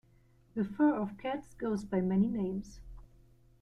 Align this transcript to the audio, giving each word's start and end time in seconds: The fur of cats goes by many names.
The 0.55 0.65
fur 0.65 0.95
of 0.95 1.15
cats 1.19 1.53
goes 1.53 1.85
by 1.85 2.01
many 2.01 2.27
names. 2.27 2.79